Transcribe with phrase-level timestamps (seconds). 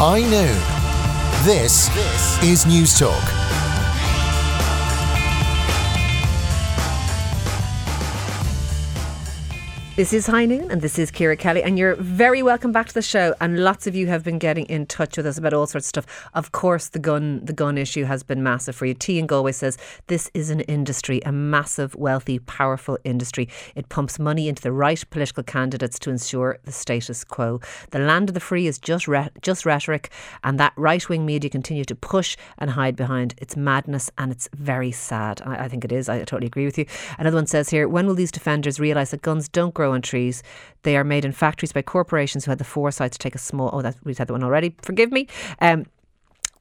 [0.00, 0.54] High noon.
[1.44, 1.88] This
[2.40, 3.37] is Newstalk.
[9.98, 12.94] This is High Noon and this is Ciara Kelly and you're very welcome back to
[12.94, 15.66] the show and lots of you have been getting in touch with us about all
[15.66, 16.30] sorts of stuff.
[16.34, 18.94] Of course the gun the gun issue has been massive for you.
[18.94, 19.76] T in Galway says
[20.06, 23.48] this is an industry, a massive, wealthy, powerful industry.
[23.74, 27.60] It pumps money into the right political candidates to ensure the status quo.
[27.90, 30.12] The land of the free is just re- just rhetoric
[30.44, 33.34] and that right-wing media continue to push and hide behind.
[33.38, 35.42] It's madness and it's very sad.
[35.44, 36.08] I, I think it is.
[36.08, 36.86] I totally agree with you.
[37.18, 40.42] Another one says here, when will these defenders realise that guns don't grow grow trees.
[40.82, 43.70] They are made in factories by corporations who had the foresight to take a small.
[43.72, 44.74] Oh, that we said that one already.
[44.82, 45.26] Forgive me.
[45.60, 45.86] Um,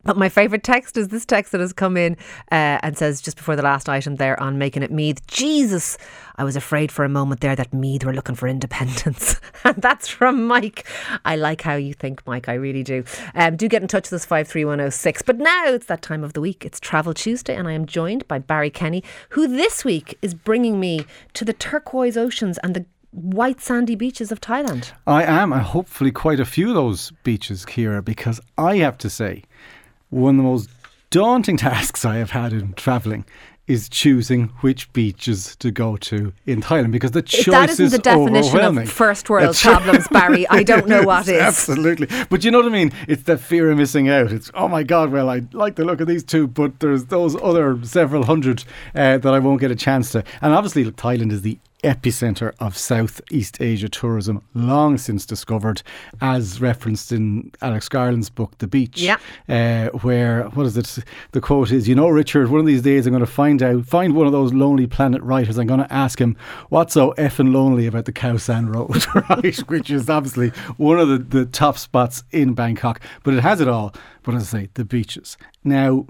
[0.04, 2.14] but my favourite text is this text that has come in
[2.50, 5.26] uh, and says just before the last item there on making it Meath.
[5.28, 5.98] Jesus,
[6.38, 9.42] I was afraid for a moment there that Meath were looking for independence.
[9.66, 10.88] and that's from Mike.
[11.26, 12.48] I like how you think, Mike.
[12.48, 13.04] I really do.
[13.36, 15.24] Um, do get in touch with us, 53106.
[15.24, 16.64] But now it's that time of the week.
[16.64, 20.80] It's Travel Tuesday, and I am joined by Barry Kenny, who this week is bringing
[20.80, 24.92] me to the turquoise oceans and the white sandy beaches of Thailand.
[25.06, 29.10] I am, and hopefully quite a few of those beaches, Ciara, because I have to
[29.10, 29.44] say,
[30.10, 30.70] one of the most
[31.10, 33.26] daunting tasks I have had in travelling
[33.68, 37.92] is choosing which beaches to go to in Thailand because the choice that isn't is
[37.92, 40.48] the definition of first world problems, Barry.
[40.48, 41.40] I don't know what is.
[41.42, 42.94] Absolutely, but you know what I mean.
[43.10, 44.32] It's the fear of missing out.
[44.32, 45.12] It's oh my god.
[45.12, 48.64] Well, I like the look of these two, but there's those other several hundred
[48.96, 50.24] uh, that I won't get a chance to.
[50.42, 55.84] And obviously, Thailand is the epicenter of Southeast Asia tourism, long since discovered,
[56.22, 59.00] as referenced in Alex Garland's book, The Beach.
[59.00, 59.18] Yeah.
[59.48, 61.04] Uh, where, what is it?
[61.32, 63.86] The quote is, You know, Richard, one of these days I'm going to find out,
[63.86, 65.58] find one of those Lonely Planet writers.
[65.58, 66.36] I'm going to ask him,
[66.70, 69.58] What's so effing lonely about the Khao San Road, right?
[69.70, 73.02] Which is obviously one of the, the top spots in Bangkok.
[73.24, 73.94] But it has it all.
[74.24, 75.38] But as I say, the beaches.
[75.64, 76.08] Now,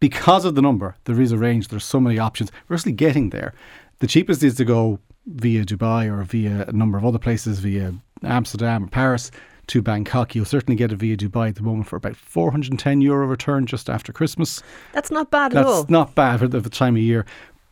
[0.00, 2.52] because of the number, there is a range, there's so many options.
[2.68, 3.54] We're actually getting there.
[4.00, 7.94] The cheapest is to go via Dubai or via a number of other places, via
[8.22, 9.30] Amsterdam or Paris
[9.68, 10.34] to Bangkok.
[10.34, 13.88] You'll certainly get it via Dubai at the moment for about 410 euro return just
[13.88, 14.62] after Christmas.
[14.92, 15.86] That's not bad That's at all.
[15.88, 17.24] not bad for the, time of year.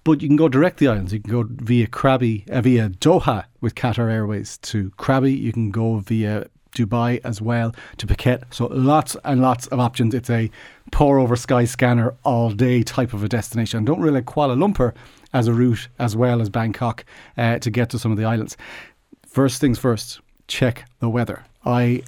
[0.04, 1.12] But you can go direct the islands.
[1.12, 5.38] You can go via Krabi, uh, via Doha with Qatar Airways to Krabi.
[5.38, 8.52] You can go via Dubai as well to Phuket.
[8.52, 10.14] So lots and lots of options.
[10.14, 10.50] It's a
[10.90, 13.84] pour over Skyscanner all day type of a destination.
[13.84, 14.92] Don't really like Kuala Lumpur
[15.32, 17.04] as a route as well as Bangkok
[17.36, 18.56] uh, to get to some of the islands.
[19.26, 21.44] First things first, check the weather.
[21.64, 22.02] I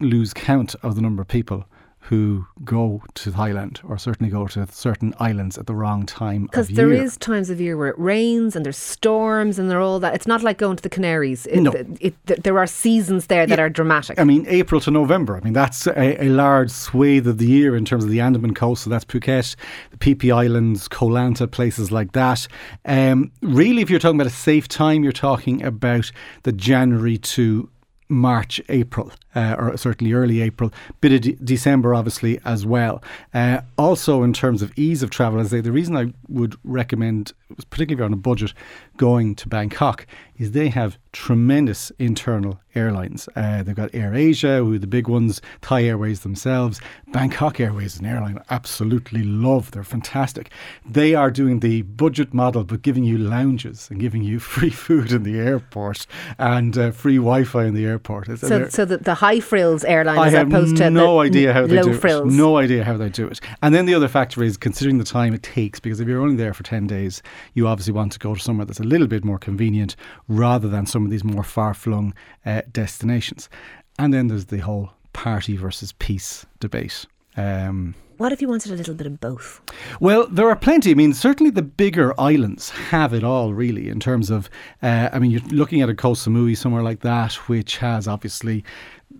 [0.00, 1.64] lose count of the number of people
[2.08, 6.68] who go to Thailand or certainly go to certain islands at the wrong time Because
[6.68, 7.02] there year.
[7.02, 10.14] is times of year where it rains and there's storms and they're all that.
[10.14, 11.46] It's not like going to the Canaries.
[11.46, 11.72] It, No.
[11.72, 11.86] it,
[12.28, 13.64] it, there are seasons there that Yeah.
[13.64, 14.18] are dramatic.
[14.20, 15.36] I mean, April to November.
[15.38, 18.52] I mean, that's a, a large swathe of the year in terms of the Andaman
[18.52, 18.84] coast.
[18.84, 19.56] So that's Phuket,
[19.98, 22.46] the Phi Islands, Koh Lanta, places like that.
[22.84, 26.12] Um, really, if you're talking about a safe time, you're talking about
[26.42, 27.70] the January to
[28.08, 33.02] March, April, uh, or certainly early April, bit of de- December, obviously, as well.
[33.32, 37.32] Uh, also, in terms of ease of travel, as say, the reason I would recommend,
[37.70, 38.52] particularly if you're on a budget,
[38.96, 40.06] going to Bangkok
[40.36, 43.28] is they have tremendous internal airlines.
[43.36, 46.80] Uh, they've got Air Asia, who are the big ones, Thai Airways themselves.
[47.12, 49.70] Bangkok Airways an airline I absolutely love.
[49.70, 50.50] They're fantastic.
[50.84, 55.12] They are doing the budget model, but giving you lounges and giving you free food
[55.12, 56.06] in the airport
[56.38, 58.28] and uh, free Wi Fi in the airport.
[58.28, 61.28] It's- so, so the, the high frills airline I as have opposed to no the
[61.28, 62.26] idea how they low do it.
[62.26, 63.40] No idea how they do it.
[63.62, 66.34] And then the other factor is considering the time it takes, because if you're only
[66.34, 67.22] there for 10 days,
[67.54, 69.94] you obviously want to go to somewhere that's a little bit more convenient
[70.26, 72.14] rather than some of these more far flung
[72.46, 73.50] uh, destinations.
[73.98, 77.04] And then there's the whole party versus peace debate.
[77.36, 79.60] Um, What if you wanted a little bit of both?
[80.00, 80.92] well, there are plenty.
[80.92, 84.48] I mean, certainly the bigger islands have it all, really, in terms of.
[84.82, 88.64] Uh, I mean, you're looking at a Koh Samui, somewhere like that, which has obviously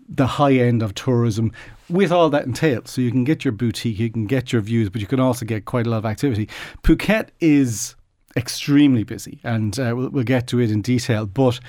[0.08, 1.53] the high end of tourism
[1.91, 2.91] with all that entails.
[2.93, 5.44] So you can get your boutique, you can get your views, but you can also
[5.44, 6.49] get quite a lot of activity.
[6.82, 7.94] Phuket is
[8.36, 11.60] extremely busy, and uh, we'll, we'll get to it in detail, but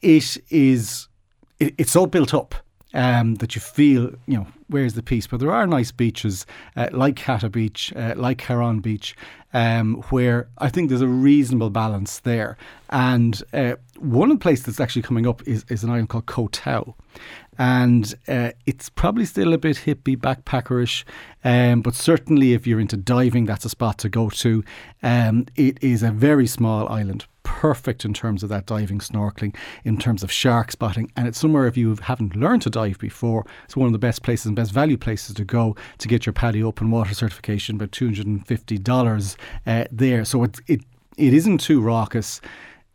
[0.00, 1.08] it is.
[1.58, 2.54] It, it's all built up
[2.94, 5.26] um, that you feel, you know, where's the peace?
[5.26, 6.46] But there are nice beaches
[6.76, 9.16] uh, like Kata Beach, uh, like Karon Beach,
[9.52, 12.56] um, where I think there's a reasonable balance there.
[12.90, 16.94] And uh, one place that's actually coming up is, is an island called Koh Tao.
[17.58, 21.04] And uh, it's probably still a bit hippie, backpackerish,
[21.44, 24.64] um, but certainly if you're into diving, that's a spot to go to.
[25.02, 29.54] Um, it is a very small island, perfect in terms of that diving, snorkeling,
[29.84, 31.10] in terms of shark spotting.
[31.16, 34.22] And it's somewhere if you haven't learned to dive before, it's one of the best
[34.22, 37.90] places and best value places to go to get your PADI open water certification, about
[37.90, 39.36] $250
[39.66, 40.24] uh, there.
[40.24, 40.80] So it, it,
[41.16, 42.40] it isn't too raucous,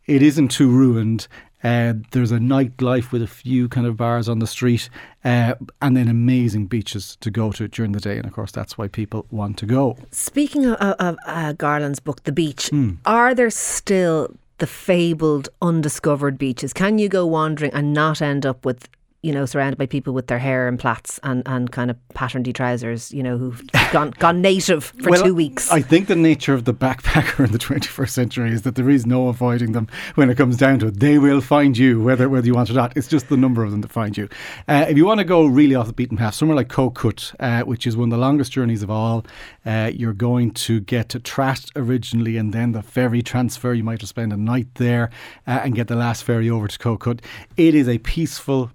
[0.06, 1.28] it isn't too ruined.
[1.62, 4.88] Uh, there's a nightlife with a few kind of bars on the street,
[5.24, 8.16] uh, and then amazing beaches to go to during the day.
[8.16, 9.96] And of course, that's why people want to go.
[10.10, 12.98] Speaking of, of uh, Garland's book, The Beach, mm.
[13.04, 16.72] are there still the fabled undiscovered beaches?
[16.72, 18.88] Can you go wandering and not end up with
[19.26, 22.46] you know, surrounded by people with their hair in plaits and, and kind of patterned
[22.54, 25.68] trousers, you know, who've gone gone native for well, two weeks.
[25.72, 29.04] I think the nature of the backpacker in the 21st century is that there is
[29.04, 31.00] no avoiding them when it comes down to it.
[31.00, 32.96] They will find you, whether whether you want or not.
[32.96, 34.28] It's just the number of them that find you.
[34.68, 37.32] Uh, if you want to go really off the beaten path, somewhere like Koh Kut,
[37.40, 39.26] uh, which is one of the longest journeys of all,
[39.64, 43.72] uh, you're going to get to Trat originally and then the ferry transfer.
[43.72, 45.10] You might spent a night there
[45.48, 47.22] uh, and get the last ferry over to Koh Kut.
[47.56, 48.70] It is a peaceful,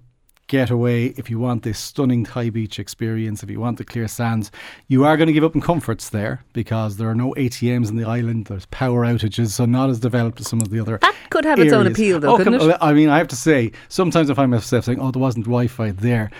[0.52, 4.50] getaway, if you want this stunning Thai beach experience, if you want the clear sands,
[4.86, 7.96] you are going to give up on comforts there because there are no ATMs in
[7.96, 8.44] the island.
[8.44, 10.98] There's power outages, so not as developed as some of the other.
[10.98, 11.72] That could have areas.
[11.72, 12.76] its own appeal, though, oh, couldn't it?
[12.82, 15.92] I mean, I have to say, sometimes I find myself saying, "Oh, there wasn't Wi-Fi
[15.92, 16.30] there."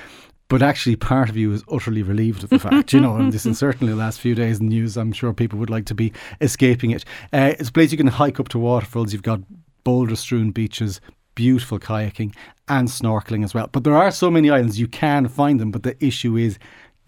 [0.49, 3.47] but actually part of you is utterly relieved of the fact, you know, and this
[3.47, 4.99] is certainly the last few days in news.
[4.99, 6.13] I'm sure people would like to be
[6.43, 7.07] escaping it.
[7.33, 9.15] Uh, it's a place you can hike up to waterfalls.
[9.15, 9.41] You've got
[9.83, 11.01] boulder strewn beaches,
[11.35, 12.35] beautiful kayaking
[12.69, 13.69] and snorkeling as well.
[13.71, 16.59] But there are so many islands you can find them, but the issue is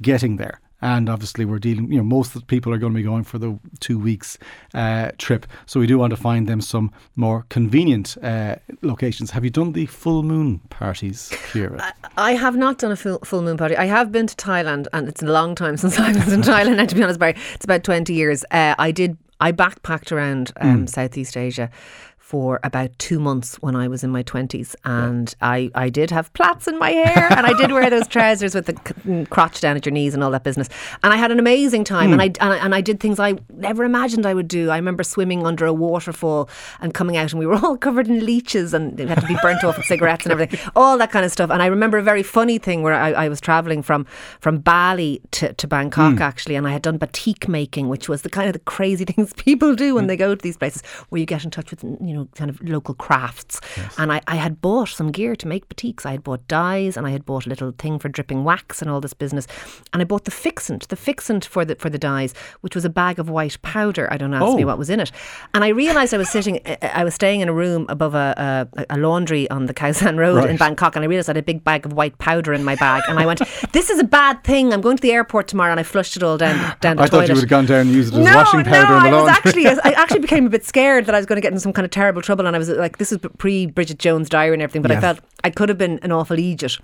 [0.03, 0.61] getting there.
[0.85, 3.25] And obviously, we're dealing, you know, most of the people are going to be going
[3.25, 4.37] for the two weeks
[4.75, 5.47] uh, trip.
[5.65, 9.31] So we do want to find them some more convenient uh, locations.
[9.31, 11.81] Have you done the full moon parties here?
[12.19, 13.79] I have not done a full, full moon party.
[13.79, 16.79] I have been to Thailand, and it's a long time since I was in Thailand.
[16.79, 18.44] And to be honest, Barry, it's about 20 years.
[18.50, 20.88] Uh, I did, I backpacked around um, mm.
[20.91, 21.71] Southeast Asia
[22.25, 24.75] for about two months when I was in my 20s.
[24.87, 25.49] And yeah.
[25.49, 28.65] I, I did have plaits in my hair and I did wear those trousers with
[28.65, 30.71] the mm, crotch down at your knees and all that business.
[31.03, 32.09] And I had an amazing time.
[32.09, 32.12] Mm.
[32.15, 34.71] And, I, and, I, and I did things I never imagined I would do.
[34.71, 36.49] I remember swimming under a waterfall
[36.81, 39.37] and coming out and we were all covered in leeches and it had to be
[39.43, 41.50] burnt off with cigarettes and everything, all that kind of stuff.
[41.50, 44.06] And I remember a very funny thing where I, I was travelling from,
[44.41, 46.21] from Bali to, to Bangkok mm.
[46.21, 46.55] actually.
[46.55, 49.75] And I had done batik making, which was the kind of the crazy things people
[49.75, 50.09] do when mm.
[50.09, 52.62] they go to these places where you get in touch with, you know, kind of
[52.62, 53.61] local crafts.
[53.76, 53.94] Yes.
[53.99, 56.06] And I, I had bought some gear to make batiks.
[56.06, 58.90] I had bought dyes and I had bought a little thing for dripping wax and
[58.90, 59.46] all this business.
[59.93, 62.90] And I bought the fixant, the fixant for the for the dyes, which was a
[62.90, 64.12] bag of white powder.
[64.12, 64.56] I don't ask oh.
[64.56, 65.11] me what was in it.
[65.52, 68.87] And I realised I was sitting, I was staying in a room above a, a,
[68.90, 70.50] a laundry on the Khao San Road right.
[70.50, 72.76] in Bangkok, and I realised I had a big bag of white powder in my
[72.76, 73.02] bag.
[73.08, 73.40] And I went,
[73.72, 74.72] "This is a bad thing.
[74.72, 77.06] I'm going to the airport tomorrow." And I flushed it all down down the I
[77.06, 77.11] toilet.
[77.11, 79.05] thought you would have gone down and used it as no, washing powder no, in
[79.05, 79.19] the laundry.
[79.19, 81.52] I was actually, I actually became a bit scared that I was going to get
[81.52, 84.28] in some kind of terrible trouble, and I was like, this is pre Bridget Jones'
[84.28, 84.98] diary and everything, but yes.
[84.98, 86.78] I felt I could have been an awful idiot.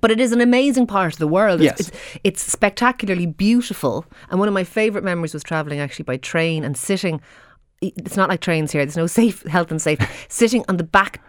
[0.00, 1.60] But it is an amazing part of the world.
[1.60, 1.80] Yes.
[1.80, 1.90] It's,
[2.22, 4.04] it's spectacularly beautiful.
[4.30, 7.20] And one of my favourite memories was travelling actually by train and sitting.
[7.80, 8.84] It's not like trains here.
[8.84, 10.06] There's no safe health and safety.
[10.28, 11.20] sitting on the back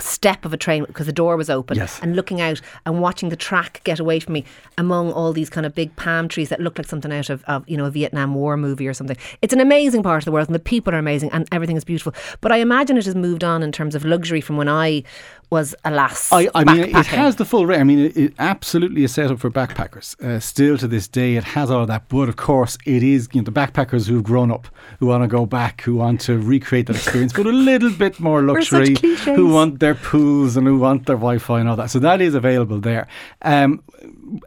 [0.00, 2.00] step of a train because the door was open yes.
[2.02, 4.44] and looking out and watching the track get away from me
[4.76, 7.68] among all these kind of big palm trees that look like something out of, of
[7.68, 9.16] you know a Vietnam War movie or something.
[9.40, 11.84] It's an amazing part of the world and the people are amazing and everything is
[11.84, 12.12] beautiful.
[12.40, 15.04] But I imagine it has moved on in terms of luxury from when I
[15.50, 16.32] was alas.
[16.32, 17.80] I, I mean, it has the full range.
[17.80, 20.20] I mean, it, it, absolutely is set up for backpackers.
[20.20, 22.08] Uh, still to this day, it has all of that.
[22.08, 24.66] But of course, it is you know, the backpackers who've grown up,
[24.98, 28.18] who want to go back, who want to recreate that experience, but a little bit
[28.18, 31.90] more luxury, who want their pools and who want their Wi-Fi and all that.
[31.90, 33.06] So that is available there.
[33.42, 33.82] Um,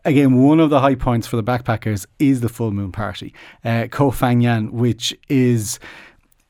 [0.03, 3.85] again, one of the high points for the backpackers is the full moon party, uh,
[3.91, 5.79] Koh Phangan, which is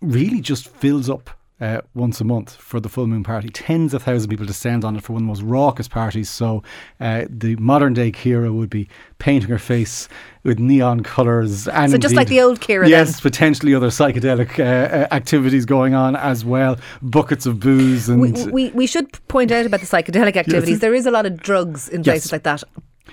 [0.02, 1.30] really just fills up
[1.60, 3.50] uh, once a month for the full moon party.
[3.50, 6.30] Tens of thousands of people descend on it for one of the most raucous parties.
[6.30, 6.64] So
[7.00, 8.88] uh, the modern day Ciara would be
[9.18, 10.08] painting her face
[10.44, 11.68] with neon colours.
[11.68, 12.88] And so just like the old Ciara.
[12.88, 13.22] Yes, then.
[13.22, 16.78] potentially other psychedelic uh, uh, activities going on as well.
[17.02, 18.22] Buckets of booze and.
[18.22, 20.70] We, we, we should point out about the psychedelic activities.
[20.70, 20.80] Yes.
[20.80, 22.64] There is a lot of drugs in places like that.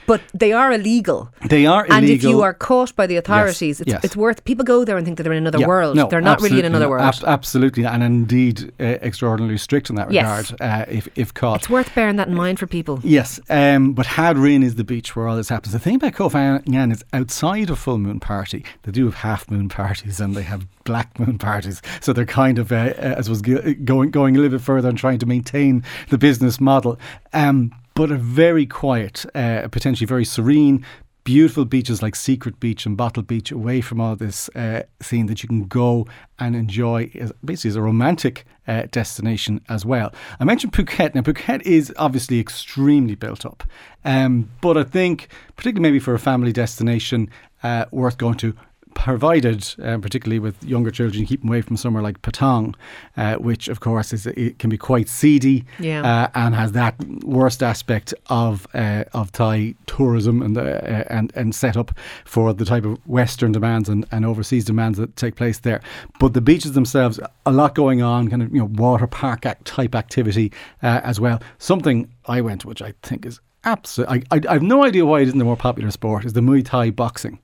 [0.07, 1.31] But they are illegal.
[1.49, 1.97] They are illegal.
[1.97, 4.05] And if you are caught by the authorities, yes, it's, yes.
[4.05, 4.45] it's worth.
[4.45, 5.97] People go there and think that they're in another yeah, world.
[5.97, 7.03] No, they're not really in another world.
[7.03, 10.51] Ab- absolutely, and indeed uh, extraordinarily strict in that regard.
[10.51, 10.61] Yes.
[10.61, 13.01] Uh, if if caught, it's worth bearing that in mind for people.
[13.03, 15.73] Yes, um, but Haad Rin is the beach where all this happens.
[15.73, 19.51] The thing about Koh Phangan is outside of full moon party, they do have half
[19.51, 21.83] moon parties and they have black moon parties.
[22.01, 24.99] So they're kind of, uh, uh as was going going a little bit further and
[24.99, 26.99] trying to maintain the business model.
[27.33, 30.85] Um, but a very quiet, uh, potentially very serene,
[31.25, 35.43] beautiful beaches like Secret Beach and Bottle Beach away from all this uh, scene that
[35.43, 36.07] you can go
[36.39, 40.13] and enjoy as, basically as a romantic uh, destination as well.
[40.39, 41.15] I mentioned Phuket.
[41.15, 43.65] Now, Phuket is obviously extremely built up,
[44.05, 47.31] um, but I think, particularly maybe for a family destination,
[47.63, 48.55] uh, worth going to
[48.95, 52.75] provided, um, particularly with younger children, you keep them away from somewhere like Patong,
[53.17, 56.03] uh, which of course is it can be quite seedy Yeah.
[56.03, 61.55] uh, and has that worst aspect of uh, of Thai tourism and uh, and and
[61.55, 61.93] set up
[62.25, 65.81] for the type of Western demands and, and overseas demands that take place there.
[66.19, 69.65] But the beaches themselves, a lot going on, kind of you know water park act
[69.67, 71.41] type activity uh, as well.
[71.59, 75.21] Something I went, which I think is absolutely, I, I, I have no idea why
[75.21, 77.39] it isn't a more popular sport, is the Muay Thai boxing.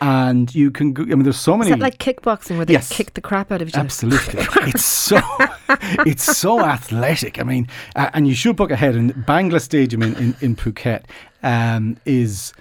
[0.00, 1.70] And you can, go, I mean, there's so many.
[1.70, 2.88] Is that like kickboxing where they Yes.
[2.90, 3.84] kick the crap out of each other?
[3.84, 5.18] Absolutely, it's so
[6.06, 7.40] it's so athletic.
[7.40, 7.66] I mean,
[7.96, 8.94] uh, and you should book ahead.
[8.94, 11.04] And Bangla Stadium in in, in Phuket
[11.42, 12.52] um, is.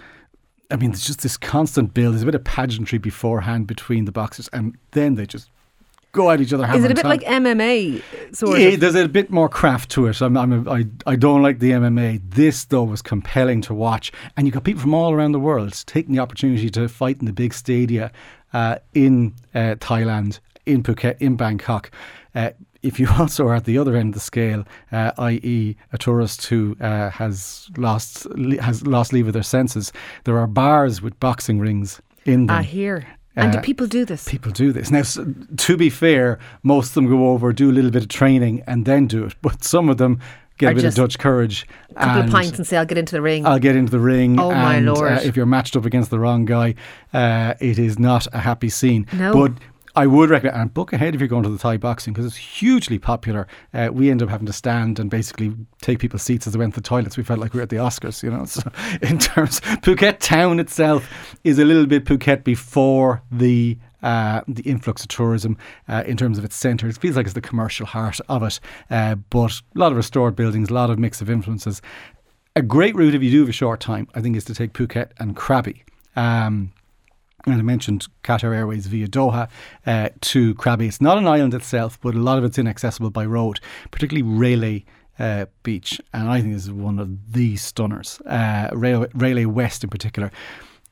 [0.69, 2.13] I mean, there's just this constant build.
[2.13, 5.49] There's a bit of pageantry beforehand between the boxers, and then they just
[6.17, 6.65] go at each other.
[6.75, 8.01] Is it a bit like MMA
[8.35, 8.79] sort Yeah, of?
[8.81, 10.21] there's a bit more craft to it.
[10.21, 12.21] I'm, I'm a, I, I don't like the MMA.
[12.31, 14.11] This, though, was compelling to watch.
[14.35, 17.25] And you got people from all around the world taking the opportunity to fight in
[17.25, 18.11] the big stadia
[18.53, 21.91] uh, in uh, Thailand, in Phuket, in Bangkok.
[22.35, 22.49] Uh,
[22.83, 26.45] if you also are at the other end of the scale, uh, i.e., a tourist
[26.47, 28.27] who uh, has lost
[28.61, 29.91] has lost leave of their senses,
[30.23, 32.57] there are bars with boxing rings in them.
[32.57, 33.05] I hear.
[33.37, 34.27] And do Uh, people do this?
[34.27, 34.91] People do this.
[34.91, 35.03] Now,
[35.57, 38.83] to be fair, most of them go over, do a little bit of training, and
[38.85, 39.35] then do it.
[39.41, 40.19] But some of them
[40.57, 41.67] get a bit of Dutch courage.
[41.91, 43.45] A couple of pints and say, I'll get into the ring.
[43.45, 44.39] I'll get into the ring.
[44.39, 45.11] Oh, my Lord.
[45.11, 46.73] Uh, if you're matched up against the wrong guy,
[47.13, 49.05] uh, it is not a happy scene.
[49.13, 49.33] No.
[49.33, 49.53] But
[49.97, 52.35] I would recommend and book ahead if you're going to the Thai boxing because it's
[52.35, 53.47] hugely popular.
[53.73, 56.75] Uh, we end up having to stand and basically take people's seats as they went
[56.75, 57.17] to the toilets.
[57.17, 58.45] We felt like we were at the Oscars, you know.
[58.45, 58.61] So
[59.01, 61.09] in terms, Phuket town itself
[61.43, 63.77] is a little bit Phuket before the.
[64.03, 66.87] Uh, the influx of tourism uh, in terms of its centre.
[66.87, 68.59] It feels like it's the commercial heart of it,
[68.91, 71.81] uh, but a lot of restored buildings, a lot of mix of influences.
[72.55, 74.73] A great route if you do have a short time, I think, is to take
[74.73, 75.81] Phuket and Krabi.
[76.15, 76.73] Um,
[77.47, 79.49] and I mentioned Qatar Airways via Doha
[79.85, 80.87] uh, to Krabi.
[80.87, 84.85] It's not an island itself, but a lot of it's inaccessible by road, particularly Railay
[85.17, 86.01] uh, Beach.
[86.13, 90.31] And I think this is one of the stunners, uh, West in particular.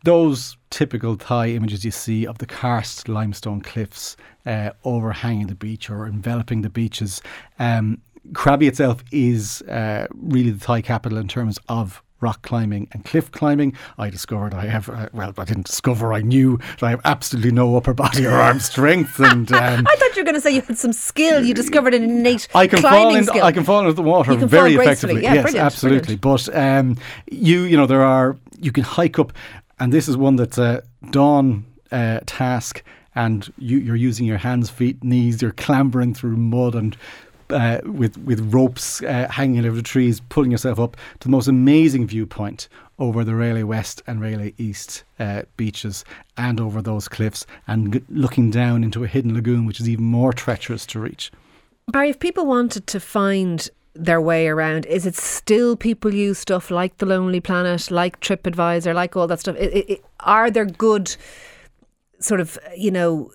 [0.04, 5.90] Those typical Thai images you see of the karst limestone cliffs uh, overhanging the beach
[5.90, 7.22] or enveloping the beaches.
[7.60, 13.04] Um, Krabi itself is uh, really the Thai capital in terms of rock climbing and
[13.06, 13.76] cliff climbing.
[13.98, 17.52] I discovered I have, uh, well, I didn't discover, I knew that I have absolutely
[17.52, 19.20] no upper body or arm strength.
[19.20, 21.44] And um, I thought you were going to say you had some skill.
[21.44, 23.44] You discovered an innate I can climbing fall in, skill.
[23.44, 25.24] I can fall into the water very effectively.
[25.24, 26.16] Yeah, yes, brilliant, absolutely.
[26.16, 26.98] But um,
[27.32, 29.34] you, you know, there are you can hike up,
[29.80, 34.70] and this is one that's a dawn uh, task, and you, you're using your hands,
[34.70, 35.42] feet, knees.
[35.42, 36.96] You're clambering through mud and.
[37.50, 41.48] Uh, with with ropes uh, hanging over the trees, pulling yourself up to the most
[41.48, 46.04] amazing viewpoint over the Railay West and Railay East uh, beaches,
[46.38, 50.06] and over those cliffs, and g- looking down into a hidden lagoon, which is even
[50.06, 51.32] more treacherous to reach.
[51.92, 56.72] Barry, if people wanted to find their way around, is it still people use stuff
[56.72, 59.56] like the Lonely Planet, like TripAdvisor, like all that stuff?
[59.60, 61.16] I I I are there good
[62.20, 63.32] sort of, you know,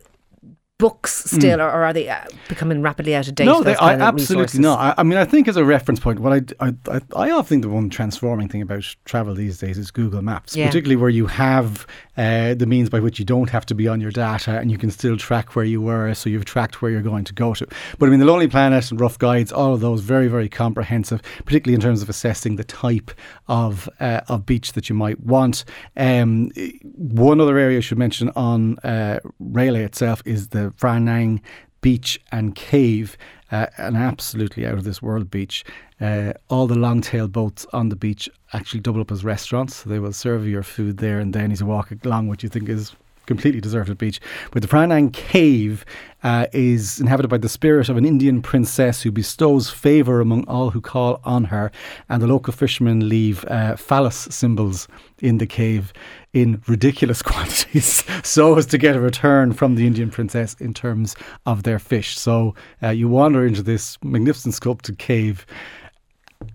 [0.80, 3.44] books still, or, or are they uh, becoming rapidly out of date?
[3.44, 4.78] No, they, I, absolutely not.
[4.80, 7.48] I, I mean, I think as a reference point, what I, I, I, I often
[7.50, 10.66] think the one transforming thing about travel these days is Google Maps, Yeah.
[10.66, 14.00] particularly where you have uh, the means by which you don't have to be on
[14.00, 17.02] your data and you can still track where you were, so you've tracked where you're
[17.02, 17.66] going to go to.
[17.98, 21.20] But I mean, the Lonely Planet and Rough Guides, all of those very, very comprehensive,
[21.44, 23.10] particularly in terms of assessing the type
[23.48, 25.64] of uh, of beach that you might want.
[25.96, 26.50] Um,
[26.94, 31.40] one other area I should mention on uh, Railay itself is the Phra Nang
[31.80, 33.16] beach and cave,
[33.50, 35.64] uh, an absolutely out of this world beach.
[36.00, 39.76] Uh, all the long tail boats on the beach actually double up as restaurants.
[39.76, 42.68] So they will serve your food there and then you walk along what you think
[42.68, 42.94] is
[43.30, 44.18] completely deserted beach.
[44.52, 45.84] But the Phra Nang Cave
[46.22, 50.70] uh, is inhabited by the spirit of an Indian princess who bestows favour among all
[50.70, 51.70] who call on her.
[52.08, 54.88] And the local fishermen leave uh, phallus symbols
[55.20, 55.92] in the cave
[56.32, 61.14] in ridiculous quantities so as to get a return from the Indian princess in terms
[61.46, 62.18] of their fish.
[62.18, 65.46] So uh, you wander into this magnificent sculpted cave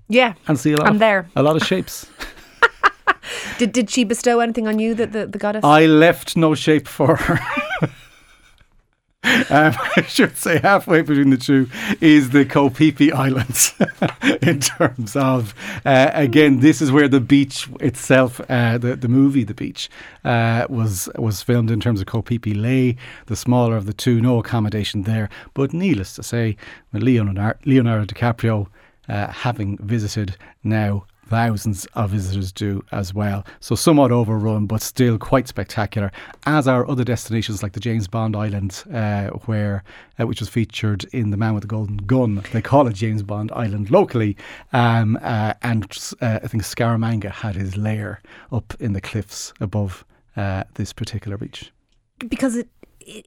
[0.10, 0.34] Yeah.
[0.48, 1.28] and see a lot, I'm of, there.
[1.36, 2.08] a lot of shapes.
[3.58, 5.64] Did, did she bestow anything on you, that the, the goddess?
[5.64, 7.40] I left no shape for her.
[9.50, 11.70] um, I should say halfway between the two
[12.02, 13.74] is the Phi Islands
[14.42, 15.54] in terms of,
[15.86, 19.90] uh, again, this is where the beach itself, uh, the, the movie The Beach,
[20.24, 24.40] uh, was was filmed in terms of Phi Phi the smaller of the two, no
[24.40, 25.30] accommodation there.
[25.54, 26.58] But needless to say,
[26.94, 28.68] Leonardo, Leonardo DiCaprio
[29.08, 33.46] uh, having visited now thousands of visitors do as well.
[33.60, 36.12] So somewhat overrun, but still quite spectacular.
[36.46, 39.84] As are other destinations like the James Bond Island, uh, where
[40.20, 42.44] uh, which was featured in The Man with the Golden Gun.
[42.52, 44.38] They call it James Bond Island locally,
[44.72, 45.84] um, uh, and
[46.22, 50.06] uh, I think Scaramanga had his lair up in the cliffs above
[50.38, 51.72] uh, this particular beach
[52.30, 52.70] because it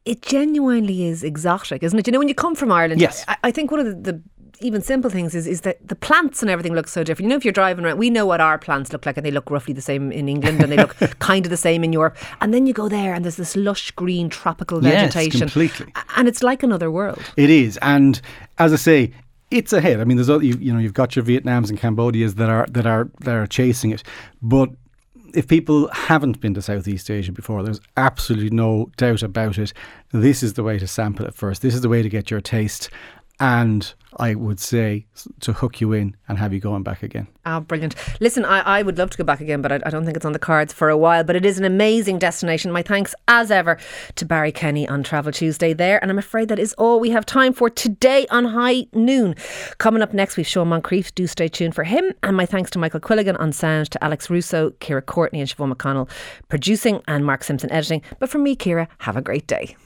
[0.04, 2.06] it genuinely is exotic, isn't it?
[2.06, 3.24] You know, when you come from Ireland, yes.
[3.28, 4.22] I, I think one of the, the
[4.60, 7.24] even simple things is is that the plants and everything look so different.
[7.24, 9.30] You know, if you're driving around, we know what our plants look like, and they
[9.30, 12.16] look roughly the same in England, and they look kind of the same in Europe.
[12.40, 16.28] And then you go there, and there's this lush green tropical vegetation, yes, completely, and
[16.28, 17.22] it's like another world.
[17.36, 18.20] It is, and
[18.58, 19.12] as I say,
[19.50, 20.00] it's ahead.
[20.00, 22.86] I mean, there's you, you know you've got your Vietnams and Cambodias that are that
[22.86, 24.02] are that are chasing it,
[24.42, 24.70] but
[25.34, 29.72] if people haven't been to Southeast Asia before, there's absolutely no doubt about it.
[30.10, 31.62] This is the way to sample it first.
[31.62, 32.88] This is the way to get your taste
[33.40, 35.06] and I would say
[35.40, 37.28] to hook you in and have you going back again.
[37.46, 37.94] Oh, brilliant.
[38.20, 40.26] Listen, I, I would love to go back again, but I, I, don't think it's
[40.26, 41.22] on the cards for a while.
[41.22, 42.72] But it is an amazing destination.
[42.72, 43.78] My thanks, as ever,
[44.16, 46.00] to Barry Kenny on Travel Tuesday there.
[46.02, 49.34] And I'm afraid that is all we have time for today on High Noon.
[49.78, 51.14] Coming up next, we've Sean Moncrief.
[51.14, 52.12] Do stay tuned for him.
[52.22, 55.72] And my thanks to Michael Quilligan on sound, to Alex Russo, Kira Courtney, and Siobhan
[55.72, 56.10] McConnell
[56.48, 58.02] producing, and Mark Simpson editing.
[58.18, 59.76] But from me, Ciara, have a great day.